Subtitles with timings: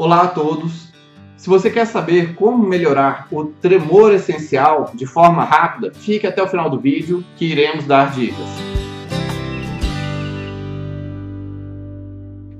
[0.00, 0.92] Olá a todos!
[1.36, 6.46] Se você quer saber como melhorar o tremor essencial de forma rápida, fique até o
[6.46, 8.46] final do vídeo que iremos dar dicas.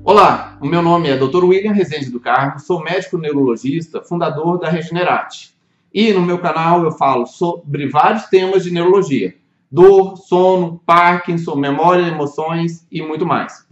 [0.03, 1.45] Olá, o meu nome é Dr.
[1.45, 5.55] William Rezende do Carmo, sou médico neurologista, fundador da Regenerate.
[5.95, 9.37] E no meu canal eu falo sobre vários temas de neurologia:
[9.71, 13.68] dor, sono, Parkinson, memória, emoções e muito mais.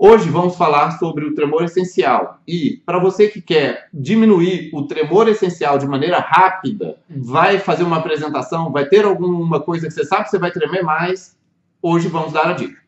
[0.00, 2.38] Hoje vamos falar sobre o tremor essencial.
[2.46, 7.96] E para você que quer diminuir o tremor essencial de maneira rápida, vai fazer uma
[7.96, 11.36] apresentação, vai ter alguma coisa que você sabe que você vai tremer mais,
[11.82, 12.80] hoje vamos dar a dica.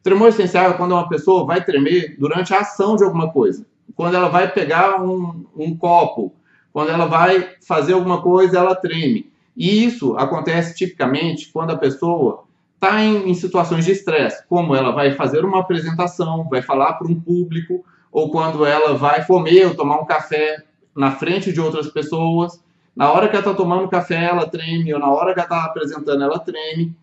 [0.00, 3.66] O tremor essencial é quando uma pessoa vai tremer durante a ação de alguma coisa.
[3.94, 6.34] Quando ela vai pegar um, um copo,
[6.72, 9.30] quando ela vai fazer alguma coisa, ela treme.
[9.54, 12.44] E isso acontece tipicamente quando a pessoa
[12.84, 17.08] está em, em, situações de estresse, como ela vai fazer uma apresentação, vai falar para
[17.08, 20.62] um público, ou quando ela vai comer ou tomar um café
[20.94, 22.62] na frente de outras pessoas.
[22.94, 25.64] Na hora que ela está tomando café, ela treme, ou na hora que ela está
[25.64, 26.94] apresentando, ela treme.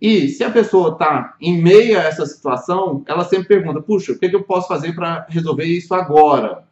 [0.00, 4.18] E se a pessoa está em meio a essa situação, ela sempre pergunta: puxa, o
[4.18, 6.64] que, que eu posso fazer para resolver isso agora?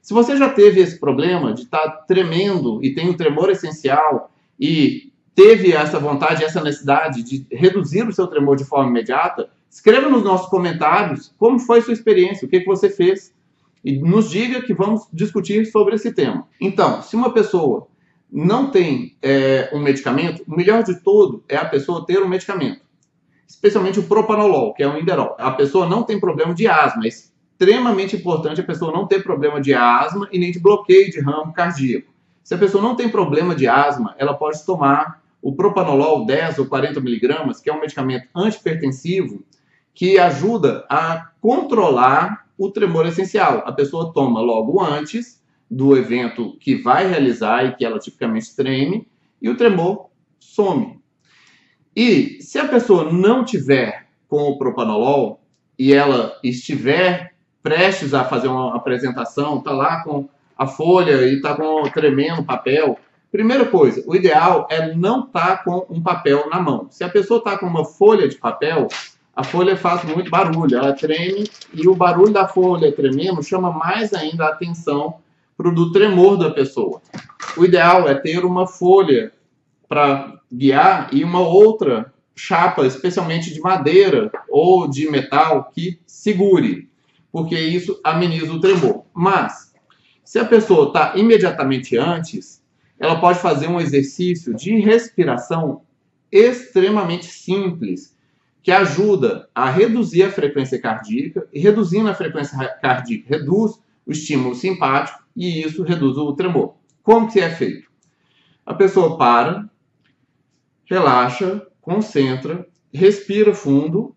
[0.00, 4.32] Se você já teve esse problema de estar tá tremendo e tem um tremor essencial
[4.58, 10.08] e teve essa vontade, essa necessidade de reduzir o seu tremor de forma imediata, escreva
[10.08, 13.32] nos nossos comentários como foi sua experiência, o que, que você fez,
[13.84, 16.46] e nos diga que vamos discutir sobre esse tema.
[16.60, 17.88] Então, se uma pessoa
[18.30, 22.82] não tem é, um medicamento, o melhor de tudo é a pessoa ter um medicamento,
[23.46, 25.34] especialmente o propanolol, que é o Inderol.
[25.38, 29.60] A pessoa não tem problema de asma, é extremamente importante a pessoa não ter problema
[29.60, 32.12] de asma e nem de bloqueio de ramo cardíaco.
[32.42, 36.66] Se a pessoa não tem problema de asma, ela pode tomar o propanolol 10 ou
[36.66, 39.44] 40 miligramas, que é um medicamento antipertensivo,
[39.92, 43.62] que ajuda a controlar o tremor essencial.
[43.66, 49.08] A pessoa toma logo antes do evento que vai realizar e que ela tipicamente treme,
[49.40, 51.00] e o tremor some.
[51.94, 55.40] E se a pessoa não tiver com o propanolol
[55.78, 61.54] e ela estiver prestes a fazer uma apresentação, está lá com a folha e está
[61.54, 62.98] com tremendo papel,
[63.32, 66.86] Primeira coisa, o ideal é não estar tá com um papel na mão.
[66.90, 68.88] Se a pessoa está com uma folha de papel,
[69.34, 74.12] a folha faz muito barulho, ela treme e o barulho da folha tremendo chama mais
[74.12, 75.14] ainda a atenção
[75.56, 77.00] para o tremor da pessoa.
[77.56, 79.32] O ideal é ter uma folha
[79.88, 86.90] para guiar e uma outra chapa, especialmente de madeira ou de metal, que segure,
[87.32, 89.06] porque isso ameniza o tremor.
[89.14, 89.72] Mas,
[90.22, 92.61] se a pessoa está imediatamente antes,
[93.02, 95.82] ela pode fazer um exercício de respiração
[96.30, 98.16] extremamente simples,
[98.62, 104.54] que ajuda a reduzir a frequência cardíaca, e reduzindo a frequência cardíaca reduz o estímulo
[104.54, 106.76] simpático e isso reduz o tremor.
[107.02, 107.90] Como que é feito?
[108.64, 109.68] A pessoa para,
[110.84, 112.64] relaxa, concentra,
[112.94, 114.14] respira fundo,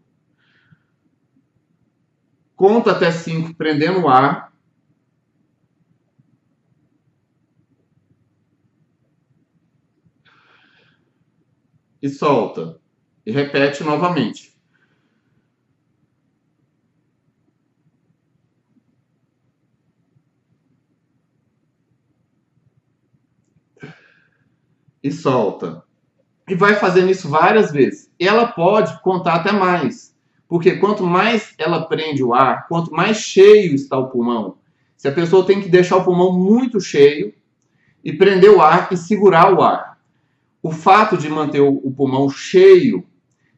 [2.56, 4.54] conta até 5 prendendo o ar
[12.06, 12.80] e solta.
[13.26, 14.56] E repete novamente.
[25.02, 25.84] E solta.
[26.48, 28.12] E vai fazendo isso várias vezes.
[28.20, 30.16] E ela pode contar até mais.
[30.48, 34.60] Porque quanto mais ela prende o ar, quanto mais cheio está o pulmão.
[34.96, 37.34] Se a pessoa tem que deixar o pulmão muito cheio
[38.04, 39.95] e prender o ar e segurar o ar
[40.66, 43.06] o fato de manter o, pulmão cheio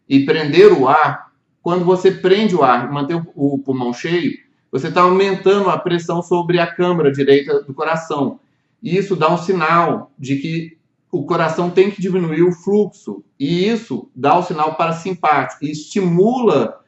[0.09, 1.31] e prender o ar,
[1.61, 4.33] quando você prende o ar e mantém o pulmão cheio,
[4.69, 8.41] você está aumentando a pressão sobre a câmara direita do coração.
[8.83, 10.77] E isso dá um sinal de que
[11.09, 13.23] o coração tem que diminuir o fluxo.
[13.39, 16.81] E isso dá o sinal parasimpático e estimula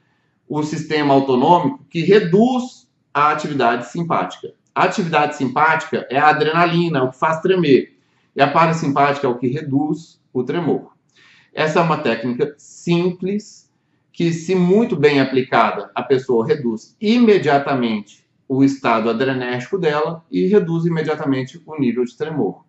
[0.49, 4.51] o sistema autonômico que reduz a atividade simpática.
[4.75, 7.97] A atividade simpática é a adrenalina, o que faz tremer.
[8.39, 10.93] E a parasimpática é o que reduz o tremor.
[11.53, 13.69] Essa é uma técnica simples
[14.13, 20.85] que, se muito bem aplicada, a pessoa reduz imediatamente o estado adrenérgico dela e reduz
[20.85, 22.63] imediatamente o nível de tremor.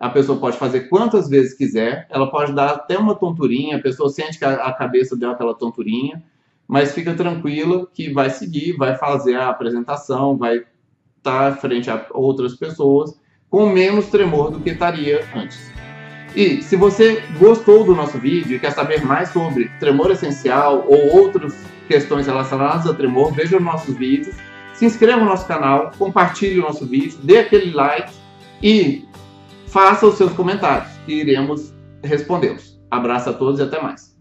[0.00, 4.10] A pessoa pode fazer quantas vezes quiser, ela pode dar até uma tonturinha, a pessoa
[4.10, 6.24] sente que a cabeça deu aquela tonturinha,
[6.66, 10.64] mas fica tranquila que vai seguir, vai fazer a apresentação, vai
[11.18, 13.22] estar frente a outras pessoas
[13.54, 15.70] com menos tremor do que estaria antes.
[16.34, 21.22] E se você gostou do nosso vídeo e quer saber mais sobre tremor essencial ou
[21.22, 21.54] outras
[21.86, 24.34] questões relacionadas a tremor, veja os nossos vídeos.
[24.72, 28.12] se inscreva no nosso canal, compartilhe o nosso vídeo, dê aquele like
[28.60, 29.06] e
[29.68, 31.72] faça os seus comentários e iremos
[32.02, 32.76] respondê-los.
[32.90, 34.13] Abraço a todos e até mais.